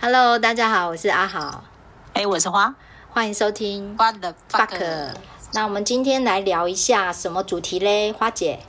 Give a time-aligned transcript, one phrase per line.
[0.00, 1.64] Hello，大家好，我是阿豪。
[2.12, 2.72] 哎，我是花，
[3.10, 5.10] 欢迎收听 What the fuck。
[5.52, 8.12] 那我们今天来聊一下什么主题嘞？
[8.12, 8.60] 花姐，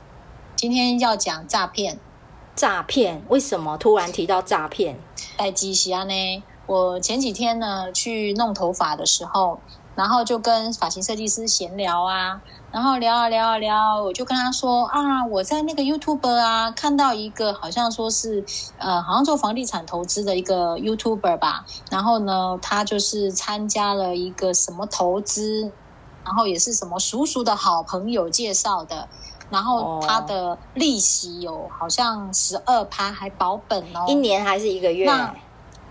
[0.56, 2.00] 今天要讲诈骗。
[2.56, 3.22] 诈骗？
[3.28, 4.98] 为什么突然提到诈骗？
[5.36, 6.42] 哎，吉西安呢？
[6.66, 9.60] 我前几天呢去弄头发的时候，
[9.94, 12.40] 然后就跟发型设计师闲聊啊。
[12.72, 18.44] 然后聊啊聊啊聊，我就跟他说啊，我在那个 YouTube 啊看到一个好像说是
[18.78, 21.64] 呃，好像做房地产投资的一个 YouTuber 吧。
[21.90, 25.72] 然后呢，他就是参加了一个什么投资，
[26.24, 29.08] 然后也是什么叔叔的好朋友介绍的。
[29.50, 35.10] 然后他的利息有好像十二趴，还保本哦，一年还是一个月？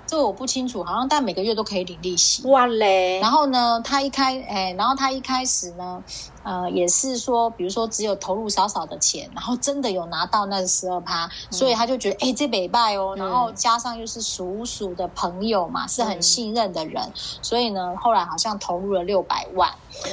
[0.09, 2.41] 这我不清楚，好像但每个月都可以领利息。
[2.47, 3.19] 哇嘞！
[3.19, 6.03] 然后呢，他一开哎，然后他一开始呢，
[6.41, 13.13] 呃，也是说，比如说只有投入少少的钱，然后真的有拿到那十二趴，所以他就觉得哎，这北拜哦。
[13.15, 17.07] 然后加上又是叔叔的朋友嘛，是很信任的人，
[17.43, 19.71] 所以呢，后来好像投入了六百万。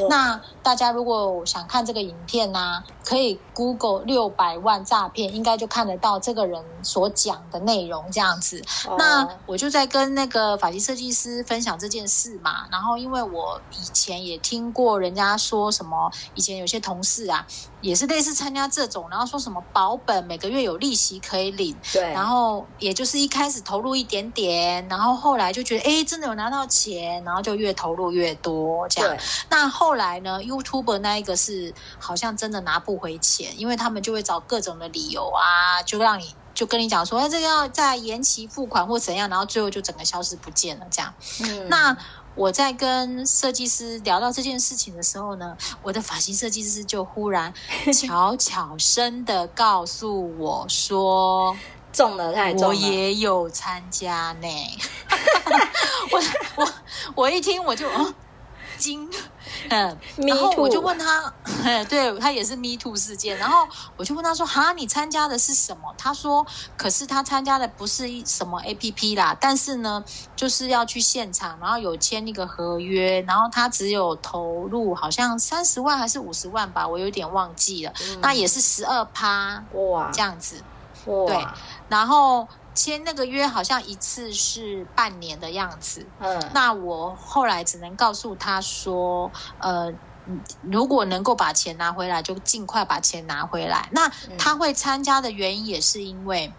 [0.09, 8.63] 那大家如果想看这个影片呢、啊，可以 Google 六百万诈骗，应该就看得到这个人所讲的内容这样子。
[8.89, 8.99] Oh.
[8.99, 12.67] 那我就在跟那个发型设计师分享这件事嘛。
[12.71, 17.47] 然后因为我以前也听过人家说什么，以前有些同事啊，
[17.87, 21.77] 也是类似参加这种，然后说什么保本，每个月有利息可以领。
[21.93, 22.03] 对。
[22.12, 29.17] 然后也就是一开始投入一点点，然后后来就觉得哎，真的有拿到钱，然后就越投入越多这样。
[29.48, 41.12] 那后来呢？YouTuber 那一个是好像真的拿不回钱，因为他们就会找各种的理由啊，就让你就跟你讲说，哎，这个要再延期付款或怎样，然后最后就整个消失不见了这样。
[41.43, 41.95] 嗯，那
[42.35, 47.53] 我在跟设计师聊到这件事情的时候呢，我的发型设计师就忽然
[47.93, 51.55] 悄悄声的告诉我说，
[51.93, 54.49] 中了太中了，我也有参加呢。
[56.11, 56.23] 我
[56.57, 56.73] 我
[57.15, 58.15] 我一听我就哦。
[58.79, 59.09] 惊，
[59.69, 61.33] 嗯，然后我就问他，
[61.89, 65.95] 对，他也是 Me Too 事件，然后我就问他说，哈，你参加的是什么？
[65.99, 66.47] 他说，
[66.77, 80.62] 可是他参加的不是一什么 APP 啦，但是呢，就是要去现场，然后有签一个合约，然后他只有投入好像三十万还是五十万吧，我有点忘记了，嗯、那也是十二趴哇，这样子，
[81.06, 81.27] 哇。
[81.27, 81.47] 对，
[81.89, 82.47] 然后。
[82.76, 89.91] 签那个约好像一次是半年的样子，嗯，那我后来只能告诉他说，呃，
[90.60, 93.88] 如果能够把钱拿回来，就尽快把钱拿回来。
[93.92, 96.53] 那他会参加的原因也是因为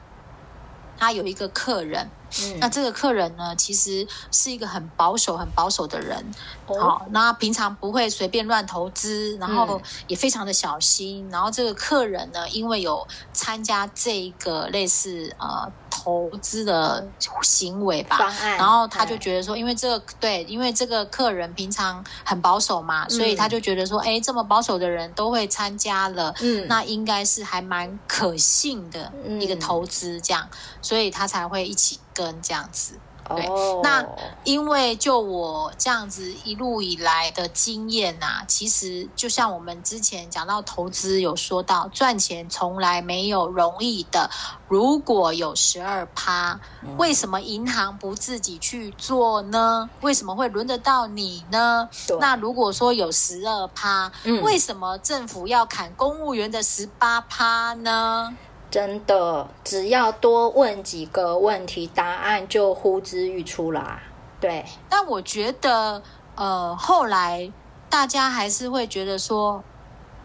[0.97, 2.09] 他有一个客人。
[2.43, 6.25] 嗯、那这个客人呢，其实是一个很保守、很保守的人。
[6.65, 11.25] 哦、好，那平常不会随便乱投资，然后也非常的小心。
[11.29, 15.71] 嗯、然后这个客人呢，因为有参加这个类似呃
[16.07, 17.05] 投资的
[17.41, 31.99] 行为吧，方案，然后他就觉得说，因为这个对，因为这个客人平常很保守嘛，嗯、所以他就觉得说，哎，这么保守的人都会参加了，嗯，那应该是还蛮可信的一个投资，这样，嗯、所以他才会一起。
[32.17, 32.93] 跟这样子，
[33.35, 33.83] 对，oh.
[33.83, 34.05] 那
[34.43, 44.29] 因为就我这样子一路以来的经验呐、啊，其实就像我们之前讲到投资有说到，赚钱从来没有容易的。
[44.67, 46.59] 如果有十二趴，
[46.97, 49.89] 为什么银行不自己去做呢？
[50.01, 51.87] 为什么会轮得到你呢？
[52.19, 58.35] 那如果说有十二趴，嗯、为什么政府要砍公务员的十八趴呢？
[58.77, 63.99] 真的，只要多问几个问题，答案就呼之欲出啦。
[64.39, 66.03] 对，但我觉得，
[66.35, 67.51] 呃，后来
[67.89, 69.63] 大家还是会觉得说，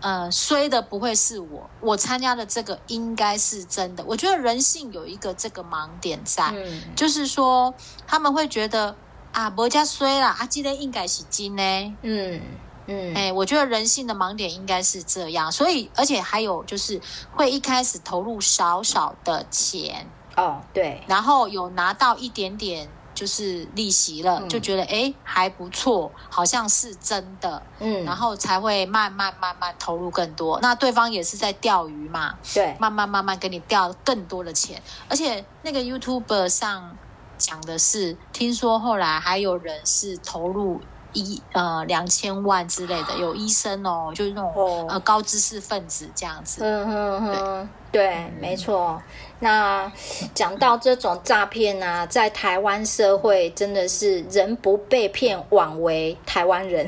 [0.02, 4.04] 呃，衰的不会是我，我参加的这个应该是真的。
[4.06, 7.72] 我觉得人性有一个这个盲点在，嗯、就是说
[8.06, 8.94] 他们会觉得
[9.32, 12.38] 啊，国家衰啦，啊，今天应该是金呢，嗯。
[12.86, 17.00] 嗯，哎，我觉得人性的盲点应该是这样，所以而且还有就是
[17.32, 20.06] 会一开始投入少少的钱
[20.36, 30.58] 哦，对，然后有拿到一点点就是利息了，嗯、就觉得哎还不错，好像是真的，嗯，然后才会慢慢慢慢投入更多。
[30.60, 36.96] 那对方也是在钓鱼嘛，对，慢慢慢慢给你钓更多的钱，而且那个 YouTube 上
[37.38, 40.80] 讲的是，听说后来还有人是投入。
[41.12, 46.62] 一呃两千万之类的，有医生哦，就是那种、哦、呃高知识分子这样子。
[46.64, 49.00] 嗯哼哼，对，对嗯、没错。
[49.40, 49.90] 那
[50.34, 56.86] 讲到这种诈骗啊，在台湾社会真的是人不被骗，枉为台湾人。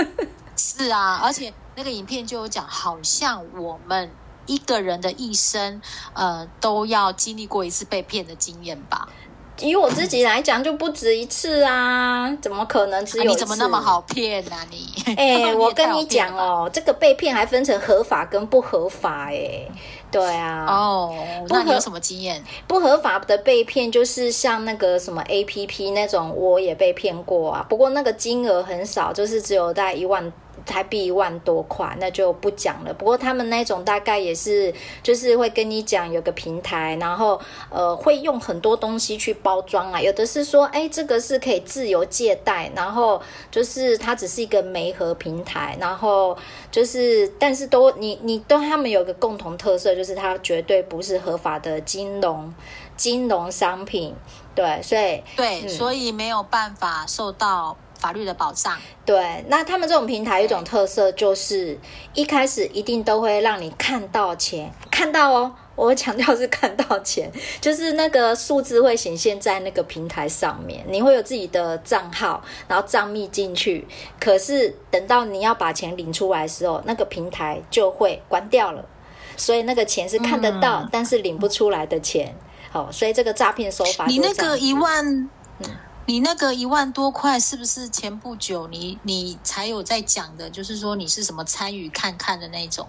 [0.56, 4.10] 是啊，而且那个影片就有讲，好像我们
[4.46, 5.80] 一个人的一生，
[6.14, 9.08] 呃，都要经历过一次被骗的经验吧。
[9.60, 13.30] 以我自己来讲，就不止一次啊，怎么可能只有一次？
[13.30, 14.66] 啊、你怎么那么好骗呢、啊？
[14.70, 19.72] 你哎、欸， 我跟你讲哦，这个被骗还分成合法跟不合法哎、欸。
[20.10, 21.14] 对啊，哦，
[21.48, 22.42] 那你有什么经验？
[22.66, 27.64] 不合法的被骗就是像那个什么 APP 那种，我也被骗过啊。
[27.68, 30.32] 不过那个金额很少，就是只有大概一万。
[30.66, 32.92] 台币一万多块，那就不讲了。
[32.94, 34.72] 不过他们那种大概也是，
[35.02, 37.40] 就是会跟你讲有个平台，然后
[37.70, 40.00] 呃会用很多东西去包装啊。
[40.00, 43.20] 有的是说，哎，这个是可以自由借贷，然后
[43.50, 46.36] 就是它只是一个媒合平台，然后
[46.70, 52.52] 就是但是都你你都他们有个共同特色，就是它绝对不是合法的金融
[52.96, 54.14] 金融商品。
[54.54, 57.76] 对，所以对，嗯，所以没有办法受到。
[58.00, 61.78] 法律的保障，对，那他们这种平台有一种特色，就是
[62.14, 67.30] 一开始一定都会让你看到钱，看到哦，我强调是看到钱，
[67.60, 73.86] 就是那个数字会显现在那个平台上面，你会有自己的账号，然后账密进去，
[74.18, 78.82] 可是等到你要把钱领出来的时候，那个平台就会关掉了，
[79.36, 82.34] 所以那个钱是看得到，嗯、但是领不出来的钱，
[82.70, 85.04] 好，所以这个诈骗手法，你那个一万，
[85.58, 85.68] 嗯。
[86.10, 90.50] 你那个一万多块是不是前不久你你才有在讲的？
[90.50, 92.88] 就是说你是什么参与看看的那种？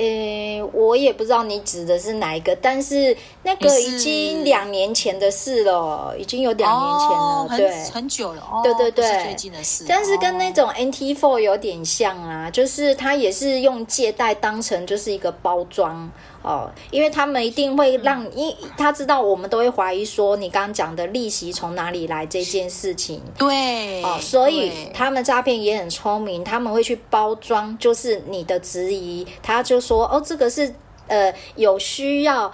[0.00, 8.40] 诶，我也不知道你指的是哪一个，但是那个已经两年前的事了，已经有两年前了，哦、对，很，很久了。
[8.40, 9.84] 哦、对对对，最近的事。
[9.86, 16.10] 但是跟那种 NT Four 有点像啊，就是它也是用借贷当成就是一个包装。
[16.42, 30.72] 哦，因为他们一定会让，因为他知道我们都会怀疑说你刚刚讲的利息从哪里来这件事情，对，哦，所以他们诈骗也很聪明，他们会去包装，就是你的质疑，他就说哦，这个是
[31.08, 32.52] 呃有需要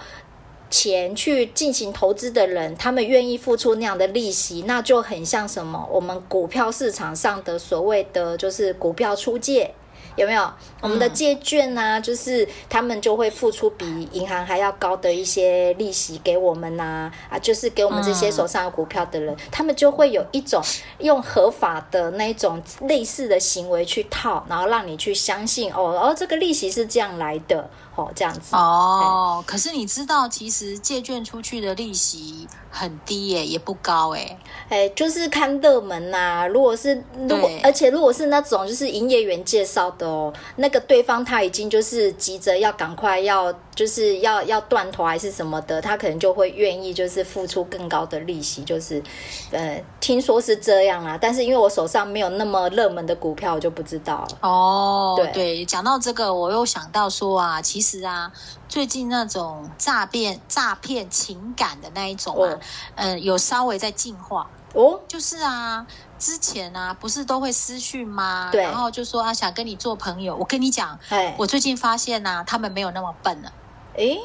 [0.71, 9.71] 钱去进行投资的人，他们愿意付出那样的利息，那就很像什么我们股票市场上的所谓的就是股票出借。
[10.15, 10.51] 有没有
[10.81, 11.99] 我们的借券呢、啊？
[11.99, 20.61] 就是他们就会付出比银行还要高的一些利息给我们呐啊，啊，就是给我们这些手上有股票的人，他们就会有一种
[20.99, 27.69] 用合法的那种类似的行为去套，然后让你去相信哦，哦，这个利息是这样来的。
[27.97, 29.43] 哦，这样子哦。
[29.47, 34.37] 可是你知道，其实借券出去的利息很低耶，也不高哎。
[34.69, 36.47] 哎，就是看热门呐、啊。
[36.47, 48.63] 如果是如果，而且如果是那种就是营业员介绍的哦，那个对方他已经就是急着要赶快要就是要要断头还是什么的，他可能就会愿意就是付出更高的利息。
[48.63, 49.03] 就是
[49.51, 54.37] 呃，听说是这样啊，但是因为我手上没有那么热门的股票，我就不知道了。
[54.41, 57.97] 哦，对对，讲到这个，我又想到说啊，其实。
[58.07, 58.31] 啊，
[58.69, 62.59] 最近那种诈骗、诈骗情感的那一种啊，
[62.95, 64.99] 嗯、呃，有稍微在进化哦。
[65.07, 65.85] 就是啊，
[66.19, 68.49] 之前啊，不是都会私讯吗？
[68.51, 70.35] 对，然后就说啊，想跟你做朋友。
[70.35, 70.97] 我跟你讲，
[71.37, 73.51] 我最近发现呐、啊，他们没有那么笨了。
[73.95, 74.19] 诶，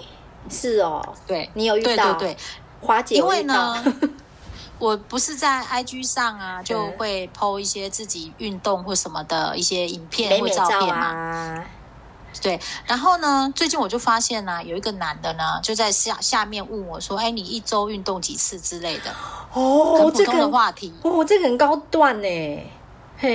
[0.50, 2.12] 是哦，对，你有遇到？
[2.14, 2.36] 对对对，
[2.80, 3.82] 华姐，因为呢，
[4.78, 11.64] 我不是在 IG 上啊，就会 po 一些自己运动或什么的一些影片或照片嘛。
[12.40, 19.14] 对，然后呢，最近我就发现呢、啊，有一个男的呢，就在下下面问我说：“哎，你一周运动几次之类的？”
[19.52, 20.92] 哦，很普通的话题。
[21.02, 22.70] 这个、哦，这个很高段呢。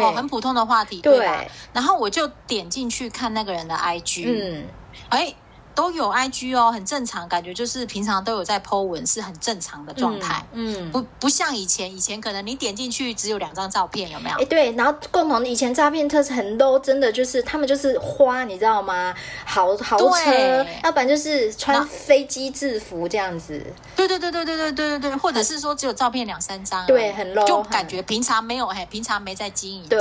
[0.02, 1.46] 哦，很普通的话题，对吧？
[1.72, 4.26] 然后我就点进去看那个人的 IG。
[4.28, 4.68] 嗯，
[5.10, 5.34] 哎。
[5.78, 10.44] 都有 IG 哦，很正常，感觉就是平常都有在 po 文，是很正常的状态。
[10.54, 14.38] 嗯，嗯不不像以前，以前可能你点进去只有两张照片，有没有？
[14.38, 19.14] 哎，对，然后共同以前诈骗特质很 low，真的就是他们就是花，你知道吗？
[19.46, 23.64] 豪豪车，要不然就是穿飞机制服这样子。
[23.96, 29.88] 对对对对对对对对对，或者是说只有照片两三张，对，很 low，就感觉平常没有，嘿，平常没在经营。
[29.88, 30.00] 对，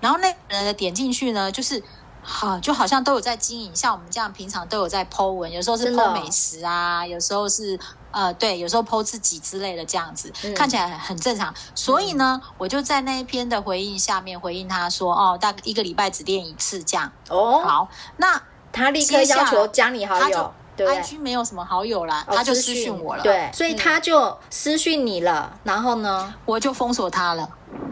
[0.00, 1.82] 然后那人的点进去呢，就是。
[2.28, 7.78] 好，就好像都有在经营，像我们这样平常都有在 po 文，有时候是 po 美食啊，有时候是
[8.10, 11.52] 呃，对，有时候 po 自己之类的这样子，嗯、看起来很正常。
[11.74, 17.10] 所以呢，嗯、我就在那一篇的回应下面回应他说，哦，大概一个礼拜只练一次这样。
[17.30, 27.48] 哦，好，那他立刻要求加你好友，对，IG 没有什么好友啦，哦、他就私讯我了，对，所以他就私讯你了，嗯、然后呢，我就封锁他了。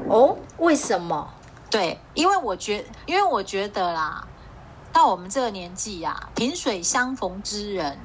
[0.08, 1.28] 哦，为什么？
[1.76, 4.26] 对，因为我觉，因为我觉得啦，
[4.92, 7.98] 到我们这个年纪呀、啊，萍水相逢之人，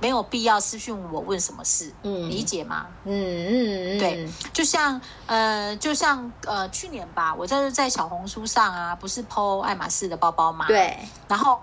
[0.00, 2.86] 没有必要私讯我问什么事，嗯，理解吗？
[3.04, 10.66] 嗯嗯嗯，对，就像呃，就像呃，去年吧，我在在小红书上啊，不是 po 爱马仕的包包吗？
[10.68, 11.60] 对，然后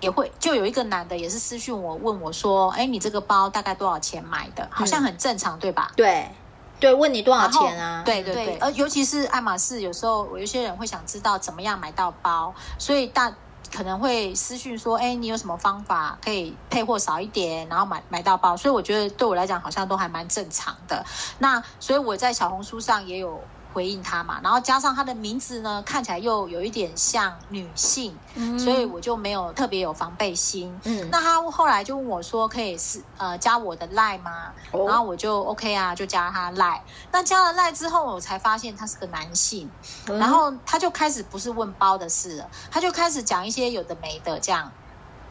[0.00, 4.68] 也会就有一个男的也是私讯我问我说，哎，你这个包大概多少钱买的？
[4.70, 5.90] 好像很正常，嗯、对吧？
[5.96, 6.30] 对，
[6.80, 8.02] 对，问你多少钱啊？
[8.04, 13.32] 对对对，而尤其是爱马仕，有时候有些人会想知道怎么样买到包，所以大
[13.72, 18.56] 可能会私讯说，哎，你有什么方法可以配货少一点，然后买买到包？
[18.56, 21.04] 所以我觉得对我来讲好像都还蛮正常的。
[21.38, 23.40] 那所以我在小红书上也有。
[23.78, 30.76] 回应他嘛，然后加上他的名字呢，看起来又有一点像女性，嗯、所以我就没有特别有防备心。
[30.82, 34.52] 嗯，那他后来就问我说，可以是呃加我的赖吗？
[34.72, 36.82] 哦、然后我就 OK 啊，就加他赖。
[37.12, 39.70] 那加了赖之后，我才发现他是个男性，
[40.08, 44.72] 嗯、然后他就开始不是问包的事了，他就开始讲一些有的没的这样。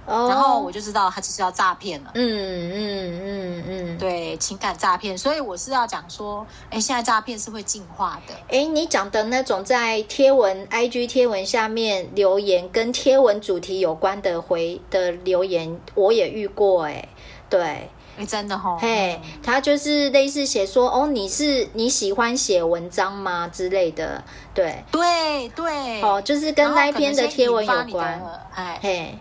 [0.07, 2.11] 然后我就知道他就是要诈骗了。
[2.13, 5.17] 嗯嗯嗯嗯，对，情感诈骗。
[5.17, 8.33] 所以我是要讲说，哎，现在诈骗是会进化的。
[8.47, 16.85] 哎，你讲的那种在贴文、IG 贴文下面留言跟贴文主题有关的回的留言，我也遇过。
[16.85, 17.09] 哎，
[17.49, 18.77] 对，哎，真的哈。
[18.79, 24.23] 嘿，他就是类似写说，哦，你是你喜欢写文章吗之类的。
[24.53, 26.01] 对对对。
[26.01, 28.21] 哦，就是跟那一篇的贴文有关。
[28.55, 29.19] 哎嘿。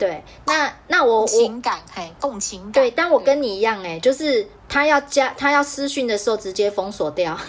[0.00, 2.72] 对，那那我情感嘿，共情感。
[2.72, 7.38] 对，但我跟你一样哎，就是他要加他要私讯的时候直接封锁掉。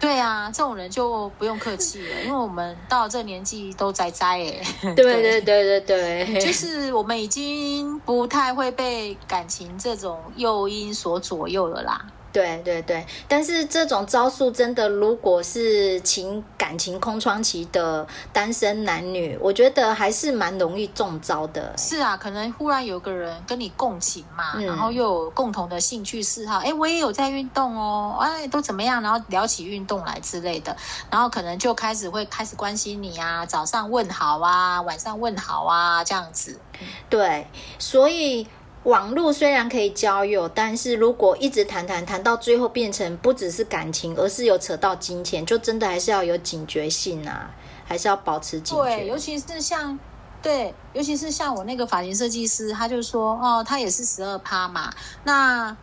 [0.00, 4.62] 对啊，这种人就不用客气了，因为我们到了这年纪都宅宅哎。
[4.94, 12.06] 对对对对对，就是我们已经不太会被感情这种诱因所左右了啦。
[12.38, 21.74] 对对对，但是这种招数真的，如果是情感情空窗期的单身男女，我觉得还是蛮容易中招的。
[21.76, 29.02] 是啊，可能忽然有个人跟你共情嘛，嗯、然后又有共同的兴趣嗜好，哎，我也有在运动哦，哎，都怎么样？
[29.02, 30.76] 然后聊起运动来之类的，
[31.10, 36.60] 然后可能就开始会开始关心你啊，早上问好啊，晚上问好啊，这样子。
[37.10, 37.48] 对，
[37.80, 38.46] 所以。
[38.88, 47.50] 网络虽然可以交友，但是如果一直谈谈谈到最后变成不只是感情，而是有扯到金钱，就真的还是要有警觉性啊，
[47.84, 48.82] 还是要保持警觉。
[48.82, 49.98] 对，尤其是像
[50.40, 54.90] 对，尤其是像我那个发型设计师，他就说哦，他也是十二趴嘛，
[55.24, 55.76] 那。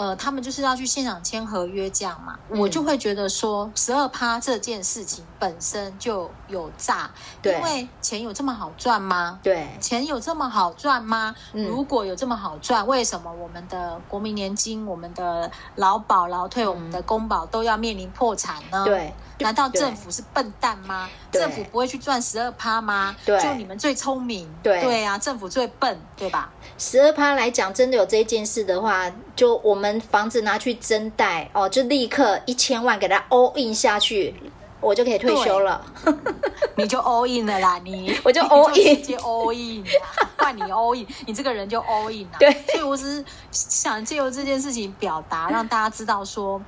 [0.00, 7.10] 呃，他们就是要去现场签合约这样嘛，嗯、我就会觉得说，十二趴这件事情本身就有诈，
[7.42, 9.38] 对因为钱有这么好赚吗？
[9.42, 11.34] 对，钱有这么好赚吗？
[11.52, 18.84] 嗯、如果有这么好赚，为什么我们的国民年金、我们的劳保、劳退、嗯、我们的公保都要面临破产呢？
[18.86, 19.12] 对。
[19.40, 21.08] 难道政府是笨蛋吗？
[21.32, 23.16] 政府不会去赚十二趴吗？
[23.24, 24.46] 对，就你们最聪明。
[24.62, 26.52] 对，对啊，政府最笨，对吧？
[26.80, 34.34] 十二趴来讲，真的有这件事的话，就我们房子拿去增贷哦，就立刻一千万给他 all in 下去，
[34.80, 35.84] 我就可以退休了。
[36.76, 39.84] 你就 all in 了啦，你 我就 all in，直接 all in，
[40.38, 42.38] 换你 all in，你这个人就 all in 了。
[42.38, 46.58] 对，所以我只是想借由这件事情表达，让大家知道说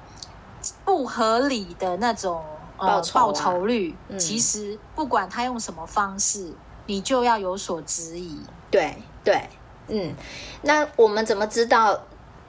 [0.84, 2.44] 不合理的那种。
[2.78, 6.52] 报酬，报酬率，嗯、其实不管他用什么方式，
[6.86, 8.40] 你就要有所质疑。
[8.72, 9.48] 对对，
[9.88, 10.14] 嗯，
[10.62, 12.00] 那我们怎么知道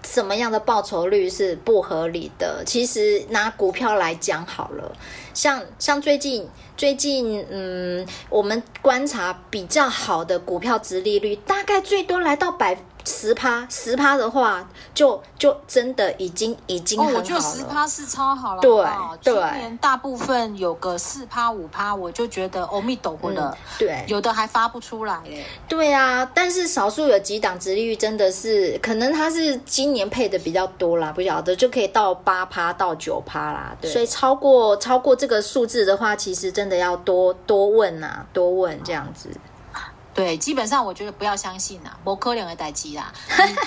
[0.05, 2.63] 什么样的报酬率是不合理的？
[2.65, 4.91] 其实拿股票来讲好了，
[5.33, 6.47] 像像最近
[6.77, 12.77] 最近，嗯，我们观察比较好的股票殖利率，大概最多来到百。
[13.05, 17.17] 十趴，十趴的话，就就真的已经已经很好了。
[17.17, 18.61] 哦，我觉得十趴是超好了。
[18.61, 18.71] 对
[19.21, 23.57] 对，去年大部分有个四趴五趴，我就觉得欧米抖过的。
[23.77, 25.43] 对，有的还发不出来嘞。
[25.67, 33.75] 对啊，但是少数有几档殖利率真的是，可能它是今年配的比较多啦，不晓得就可以到八趴到九趴啦。
[33.81, 39.29] 对，所以超过超过这个数字的话，其实真的要多多问啊，多问这样子。
[40.13, 43.11] 对，基本上我觉得不要相信啦，不可能的代机啦，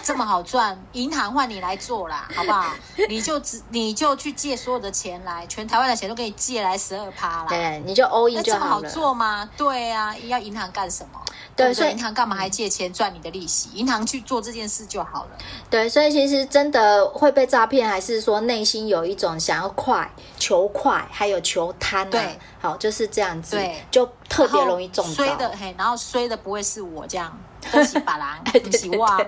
[0.02, 2.72] 这么好赚， 银行换你来做啦，好不好？
[3.08, 8.60] 你就只你就去借所有的钱来，全台湾的钱都给你借来十二趴啦，对，你就 all in 就好了。
[8.60, 9.50] 这么好做吗？
[9.56, 11.20] 对啊，要银行干什么？
[11.56, 13.70] 对，所以银行干嘛还借钱赚你的利息？
[13.72, 15.30] 银行去做这件事就好了。
[15.70, 22.10] 对，所以其实真的会被诈骗，还是说内心有一种想要快、求快，还有求贪啊？
[22.10, 25.24] 对，好，就是这样子，对，就特别容易中招。
[25.24, 27.34] 衰的嘿，然后衰的不会是我这样，
[27.72, 28.12] 都是别
[28.52, 29.18] 人，不是哇。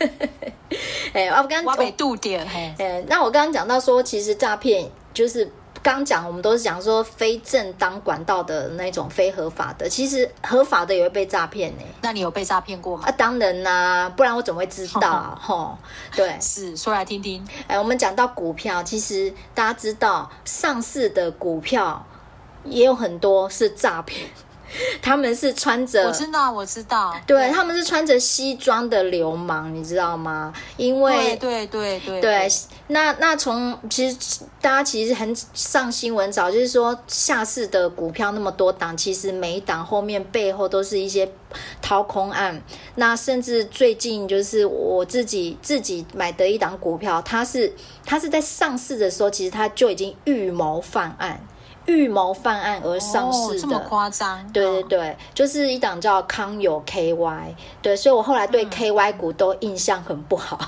[1.14, 2.74] 哎，我刚刚我被杜点嘿。
[2.78, 5.50] 哎，那我刚刚讲到说，其实诈骗就是。
[5.82, 11.82] 刚讲，我们都是讲说非正当管道的那种非合法的，其实合法的也会被诈骗呢。
[12.02, 13.04] 那你有被诈骗过吗？
[13.06, 15.34] 啊，当然啦、啊，不然我怎么会知道？
[15.40, 15.78] 吼，
[16.14, 17.42] 对， 是说来听听。
[17.66, 22.04] 哎，我们讲到股票，其实大家知道上市的股票
[22.64, 24.28] 也有很多是诈骗，
[25.02, 30.52] 他们是穿着，我知道，我知道，对，对他们是穿着西装的流氓，你知道吗？
[30.76, 32.48] 因为对对对对，对，
[32.88, 34.16] 那那从其实
[34.60, 41.30] 大家其实很上新闻早，就是说下市的股票那么多档，其实每一档后面背后都是一些
[41.82, 42.62] 掏空案。
[42.94, 47.72] 那甚至最近就是我自己自己买的一档股票，它是
[48.04, 51.40] 它是在上市的时候，其实它就已经预谋犯案。
[51.90, 54.46] 预谋犯案而上市的，哦、这么夸张？
[54.52, 60.58] 对对对，就是一档叫康友 KY，对，所以我后来对 KY 股都印象很不好，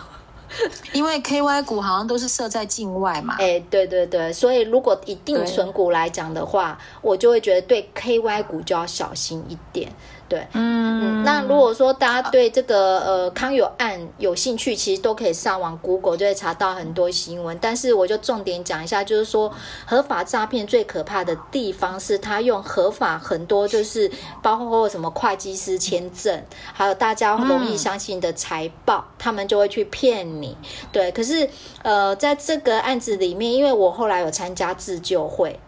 [0.63, 3.37] 嗯、 因为 KY 股好像都是设在境外嘛。
[3.39, 9.91] 哎，对对对，所以如果以定存股来讲的话，我就会觉得对 KY 股就要小心一点。
[10.33, 17.59] 对，嗯，那如果说大家对这个呃康有案有兴趣，其实都可以上网 Google 就会查到很多新闻。
[17.61, 19.53] 但是我就重点讲一下，就是说
[19.85, 24.11] 合法诈骗最可怕的地方是，他用合法很多，就是
[24.43, 30.57] 包括什么会计师签证，还有大家容易相信的财报，嗯、他们就会去骗你。
[30.91, 31.47] 对，可是
[31.83, 35.61] 呃，在这个案子里面，因为我后来有参加自救会。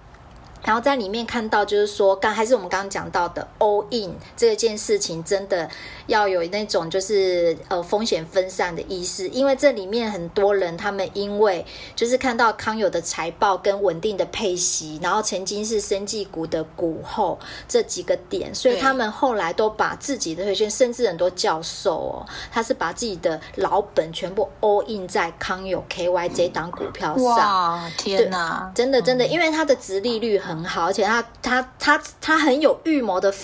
[0.65, 5.69] 然后在里面看到，就是说，刚还是我们刚刚讲到的 all in 这件事情，真的
[6.07, 27.27] 要有那种就是呃风险分散的意识，因为这里面很多人他们因为就是看到康友的财报跟稳定的配息，然后曾经是生技股的股后这几个点，所以他们后来都把自己的退休，甚至很多教授哦，他是把自己的老本全部 all in 在康友 KY 这档股票上。
[27.27, 28.73] 哇，天哪！
[28.75, 30.54] 真的真的，因为它的值利率很。
[30.55, 33.35] 很好，而且他他他他很有预谋的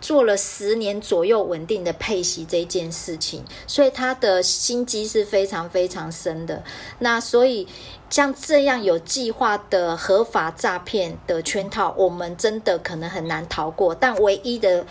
[0.00, 6.62] 做了十年左右稳定的配息这件事情，所以他的心机是非常非常深的。
[6.98, 7.66] 那所以
[8.10, 13.94] 像这样有计划的合法诈骗的圈套，我们真的可能很难逃过。
[13.94, 14.84] 但唯一的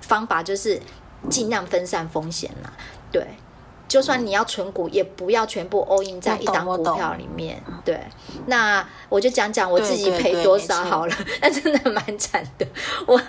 [0.00, 0.80] 方法就是
[1.30, 2.72] 尽量分散风险啦，
[3.10, 3.26] 对。
[3.92, 7.62] 就算你要存股，也不要全部 all in 在一档股票里面。
[7.84, 8.00] 对，
[8.46, 11.14] 那我就讲讲我自己赔多少好了。
[11.42, 12.66] 那真的蛮惨的。
[13.06, 13.20] 我，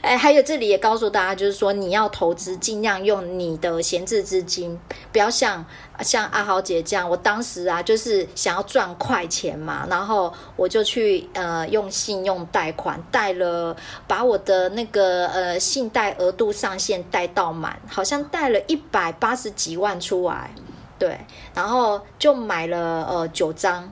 [0.00, 4.80] 哎，还有这里也告诉大家，就是说你要投资，尽量用你的闲置资金，
[5.12, 5.62] 不要像。
[6.00, 20.50] 像阿豪姐这样，我当时啊，就是想要赚快钱嘛，然后我就去呃用信用贷款贷了，把我的那个呃信贷额度上限贷到满，好像贷了一百八十几万出来，
[20.98, 21.18] 对，
[21.54, 23.88] 然后就买了呃九张。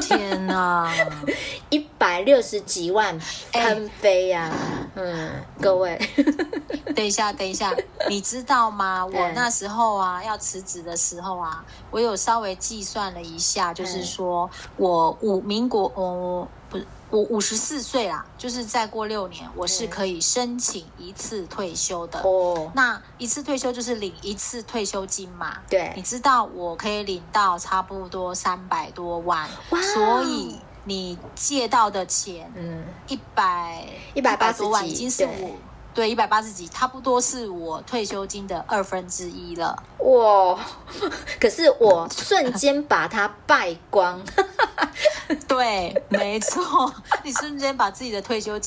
[0.00, 0.88] 天哪，
[1.70, 3.18] 一百六十几万
[3.52, 4.48] 喷飞呀！
[4.94, 5.28] 嗯，
[5.60, 5.98] 各位，
[6.94, 7.74] 等一下，等一下，
[8.08, 9.04] 你知道吗？
[9.12, 16.86] 我那时候啊，要辞职的时候啊，我有稍微计算了一下，就是说我五民国，哦，不是。
[17.16, 22.20] 我五十四岁啦，就是再过六年，我是可以申请一次退休的。
[22.20, 25.56] 哦，那一次退休就是领一次退休金嘛。
[25.66, 35.50] 对，你知道我可以领到差不多三百多万，哇所以你借到的钱，嗯，一百一百八十多万已经是我。
[35.94, 39.82] 对，一百八十几，差不多是我退休金的二分之一了。
[40.00, 40.60] 哇！
[41.40, 44.22] 可是我瞬间把它败光。
[45.48, 46.92] 对，没错，
[47.24, 48.58] 你瞬间把自己的退休。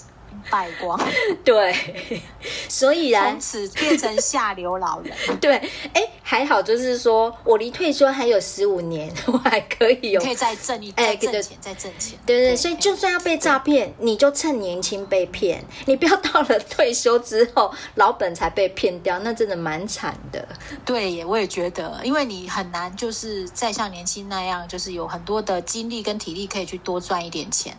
[0.50, 1.00] 败光，
[1.44, 1.76] 对，
[2.68, 5.16] 所以啊，从此变成下流老人。
[5.40, 5.56] 对，
[5.94, 12.18] 哎，还好，就是说我离退休还有十五年，我还可以有，可以再挣一，再挣钱，再挣钱。
[12.26, 20.48] 对对，所以就算要被诈骗，你就趁年轻被骗，你不要到了退休之后老本才被骗掉，那真的蛮惨的。
[20.86, 27.78] 对耶，我也觉得，因为你很难就是再像年轻那样，就是有很多的精力跟体力可以去多赚一点钱。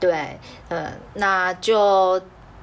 [0.00, 2.20] 对，呃，那就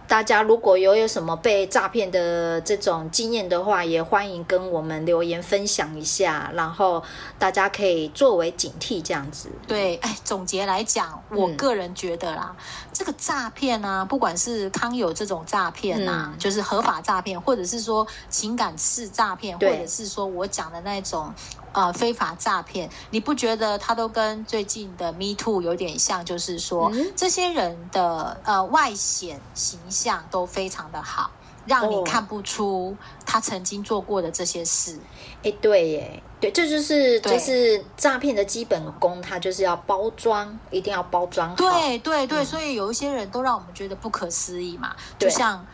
[0.07, 7.03] 大家如果有有什么被诈骗的这种经验的话，也欢迎跟我们留言分享一下，然后
[7.37, 9.49] 大家可以作为警惕这样子。
[9.67, 21.31] 对，哎，总结来讲，我个人觉得啦，嗯、这个诈骗啊，不管是康有这种诈骗啊，嗯、就是合法诈骗，或者是说情感式诈骗，或者是说我讲的那种。
[21.71, 26.25] 呃，非法诈骗，你不觉得他都跟最近的 Me Too 有点像？
[26.25, 31.29] 就是说，嗯、这些人的呃外显形象都非常的好，
[31.65, 34.99] 让你看不出他曾经做过的这些事。
[35.43, 41.55] 哎、哦，对耶，对，这就是就是诈骗的基本功，他就是要包装，一定要包装好。
[41.55, 45.65] 对对对，嗯、所以有一些人都让我们觉得不可思议嘛，就像。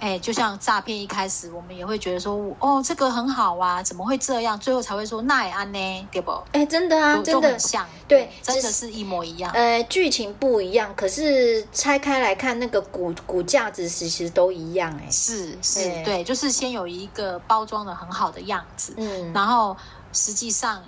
[0.00, 4.58] 哎，就像诈骗一开始，我们也会觉得说，哦，这个很好啊，怎么会这样？
[4.58, 6.32] 最后才会说那也安呢，对不？
[6.52, 9.52] 哎，真的啊，真的很像，对，真的是一模一样。
[9.52, 19.76] 呃，剧情不一样，可是拆开来看，那个骨骨架子其实都一样，哎，是是，对，就是先有一个包装的很好的样子，嗯，然后
[20.14, 20.82] 实际上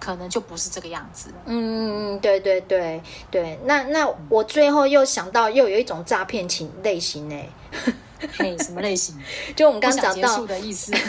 [0.00, 1.28] 可能就不是这个样子。
[1.44, 3.00] 嗯，对对对
[3.30, 7.36] 对，那那我最后又想到，又有一种诈骗情类型呢。
[8.38, 9.14] 嘿，什么类型？
[9.54, 10.92] 就我们刚刚讲到的意思。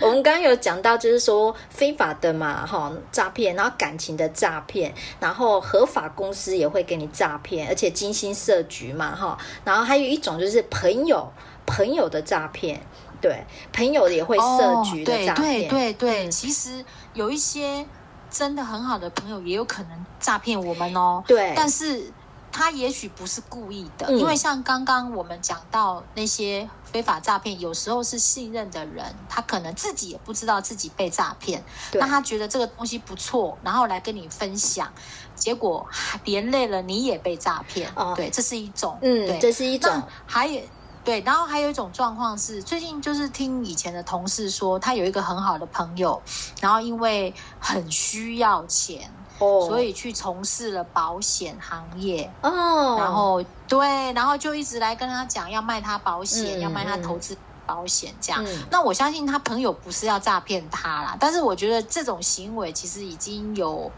[0.00, 11.30] 我们刚刚有讲到，就是说非法的嘛，哈，诈骗，然后感情的诈骗，然后合法公司也会给你诈骗，而且精心设局嘛，哈，然后还有一种就是朋友
[11.66, 12.80] 朋友的诈骗，
[13.20, 16.84] 对，朋友也会设局的诈骗，哦、对对对对，其实
[17.14, 17.86] 有一些
[18.28, 22.10] 真的很好的朋友也有可能诈骗我们哦，对，但是。
[22.52, 34.92] 他也许不是故意的，因为像刚刚我们讲到那些非法诈骗，有时候是信任的人，他可能自己也不知道自己被诈骗，那他觉得这个东西不错，然后来跟你分享，
[35.34, 35.86] 结果
[36.24, 37.90] 连累了你也被诈骗。
[37.96, 40.02] 哦，对，这是一种，嗯，对，这是一种。
[40.26, 40.60] 还有
[41.04, 46.20] 对，然后还有一种状况是，最近就是听以前的同事说，他有一个很好的朋友，
[46.60, 49.10] 然后因为很需要钱。
[49.42, 49.68] Oh.
[49.68, 53.00] 所以去从事了保险行业哦，oh.
[53.00, 58.44] 然后对，然后就一直来跟他讲要卖他保险，嗯、要卖他投资保险这样。
[58.44, 63.90] 嗯、那我相信他朋友不是要诈骗他啦，但是我觉得这种行为其实已经有。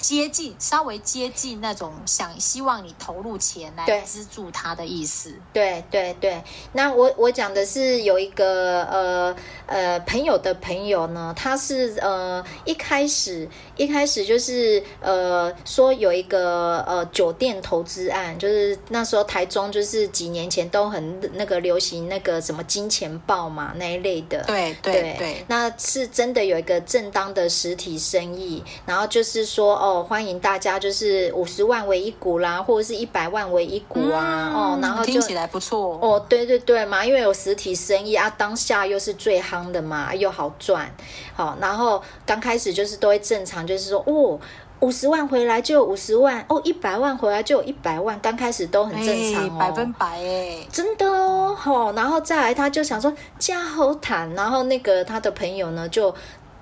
[0.00, 5.34] 接近，稍微接近那种想希望你投入钱来资助他的意思。
[5.52, 24.42] 对对对，那我我讲的是有一个呃呃朋友的朋友呢，他是呃一开始一开始就是呃说有一个呃酒店投资案，就是那时候台中就是几年前都很那个流行那个什么金钱豹嘛那一类的。
[24.44, 29.81] 对对对，对，那是真的有一个正当的实体生意，然后就是说。
[29.82, 34.48] 哦，欢迎大家，就是五十万为一股啦，或者是一百万为一股啊。
[34.48, 36.24] 嗯、哦，然后就听起来不错哦。
[36.28, 40.88] 对对对嘛，因为有实体生意啊，当下又是最夯的嘛，又好赚。
[41.34, 44.38] 好、哦，然后刚开始就是都会正常，就是说哦，
[44.78, 51.56] 五十万回来就有五十万，哦，一百万回来就有一百万，刚开始都很正常、哦，百分百哎，真的哦。
[51.58, 56.14] 好、哦，然后再来，他就想说加好谈，然后那个他的朋友呢就。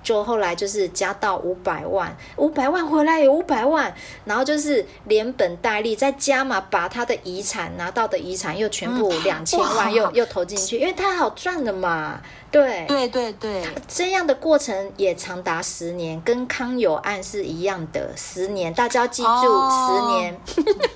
[0.03, 20.41] 就后来就是加到五百万，五百万回来有五百万，然后就是连本带利再加嘛，把他的遗产拿到的遗产又全部两千万又、嗯、又投进去，因为他好赚的嘛，对对对对，这样的过程也长达十年，跟康有案是一样的，十年，大家要记住、哦、十年。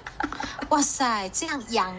[0.70, 1.94] 哇塞，这样养。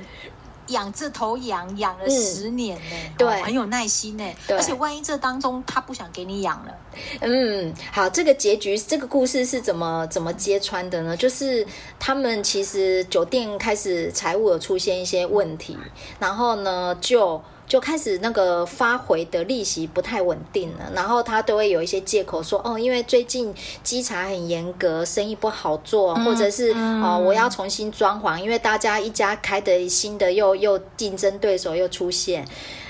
[0.68, 4.24] 养这头羊养了十年呢，嗯、对、哦，很有耐心呢。
[4.48, 6.74] 对，而且万一这当中他不想给你养了，
[7.22, 11.16] 嗯，好，这个结局，这个故事是怎么怎么揭穿的呢？
[11.16, 11.66] 就是
[12.00, 15.78] 他们其实酒店开始财务有出现一些问题，
[16.20, 17.42] 然后呢就。
[17.68, 23.52] 就开始那个发回的利息不太稳定了，然后他都会有一些借口说，哦，因为最近
[23.84, 32.48] 稽查很严格，生意不好做，或者是哦，我要重新装潢，因为大家一家开的新的又又竞争对手又出现，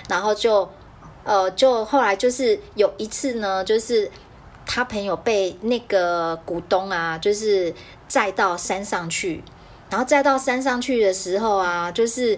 [0.09, 0.69] 然后就
[1.23, 4.11] 呃就后来就是有一次呢，就是
[4.65, 7.73] 他朋友被那个股东啊，就是
[8.09, 9.41] 载到山上去，
[9.89, 12.37] 然后载到山上去的时候啊，就是。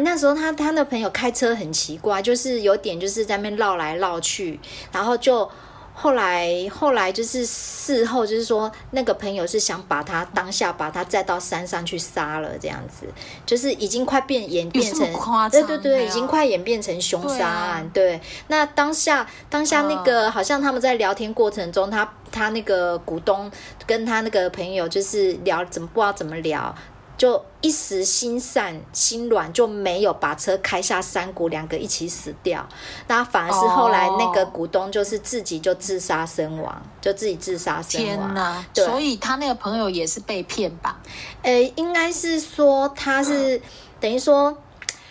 [0.00, 4.58] 那时候他他的朋友开车很奇怪，就是有点就是在那边绕来绕去，
[4.90, 5.48] 然后就
[5.94, 13.06] 后来后来就是事后就是说那个朋友是想把他当下把他载到山上去杀了这样子，
[13.46, 15.10] 就是已经快变演变成
[15.50, 17.88] 对对对，已经快演变成凶杀案。
[17.94, 23.50] 對，啊、对，那当下当下那个好像他们在聊天过程中，他他那个股东
[23.86, 26.74] 跟他那个朋友就是聊怎么不知道怎么聊。
[27.16, 32.66] 就一时心散心软，就没有把车开下山谷，两个一起死掉。
[33.08, 38.28] 那反而是后来那个股东就是自己就自杀身亡，就自己自杀身亡。
[38.28, 38.64] 天哪！
[38.74, 41.00] 对，所以他那个朋友也是被骗吧？
[41.42, 43.60] 诶，应该是说他是
[43.98, 44.54] 等于说，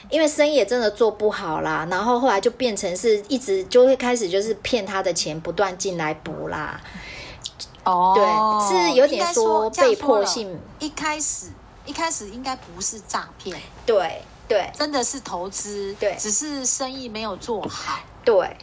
[0.10, 6.80] 因为生意也真的做不好啦，然后后来就变成是一直就会开始就是骗他的钱不断进来补啦。
[7.84, 11.48] 哦，对，是有点说被迫性，一开始。
[11.86, 18.56] 一开始应该不是诈骗，对对，真的是投资，对，只是生意没有做好，对。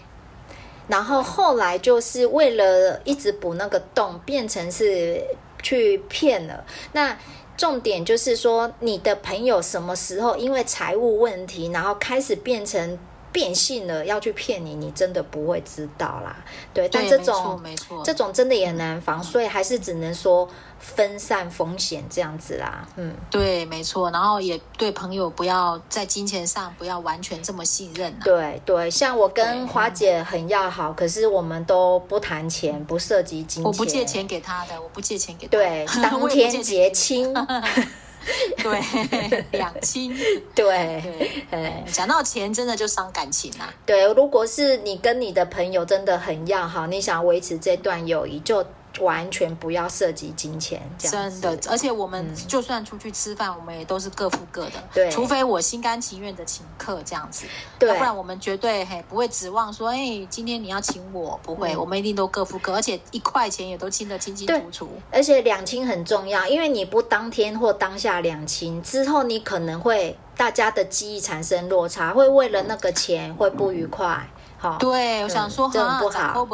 [0.89, 5.23] 然后后来就是为了一直补那个洞，变成是
[5.63, 6.65] 去骗了。
[6.93, 7.17] 那
[7.57, 12.99] 重点就是说，你的朋友什么时候因为财务问题，然后开始变成
[13.33, 16.37] 变性了，要去骗你，你真的不会知道啦。
[16.75, 20.49] 对，但这种没错，这种真的也很难防，所以还是只能说。
[20.83, 28.19] 分散风险这样子啦，嗯，对，没错，然后也对朋友不要在金钱上不要完全这么信任啊。
[28.25, 33.65] 对对，像我跟华姐很要好，可是我们都不谈钱，不涉及金钱。
[33.65, 35.53] 我不借钱给她的，我不借钱给她。
[35.53, 37.33] 对，当天 结清。
[38.63, 40.17] 对，两清。
[40.55, 41.03] 对，
[41.51, 43.73] 哎，讲到钱，真的就伤感情啊。
[43.85, 48.65] 对，如果是你跟你的朋友真的很要好，你想维持这段友谊，就。
[49.01, 51.59] 完全不要涉及金钱，真的。
[51.69, 54.73] 而且我们就算出去吃饭，嗯、我们也都是各付各的。
[54.93, 57.47] 对，除非我心甘情愿的请客这样子，
[57.79, 64.89] 对，要不然我们绝对嘿不会指望说，哎，今天你要请我，不会，嗯、我们一定都各付各，而且一块钱也都清得清清楚楚。
[65.11, 74.07] 而且两清很重要，因为你不当天或当下两清之后，你可能会大家的记忆产生落差，会为了那个钱会不愉快。
[74.07, 74.42] 嗯
[74.79, 76.47] 对，我想说，这很不好。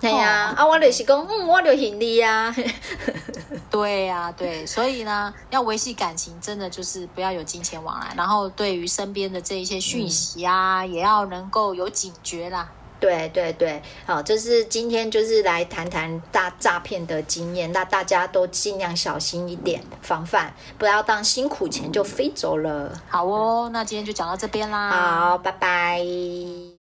[0.00, 2.54] 对呀，啊，我就是讲，嗯，我就行李呀。
[3.70, 12.68] 对呀，对，所以呢，要维系感情，真的就是不要有金钱往来，然后对于身边的这一些讯息啊，也要能够有警觉啦。
[13.00, 22.90] 对对对，好，就是今天就是来谈谈大诈骗的经验，那大家都尽量小心一点，防范，不要当辛苦钱就飞走了。
[23.08, 24.90] 好哦，那今天就讲到这边啦。
[24.90, 26.02] 好，拜拜。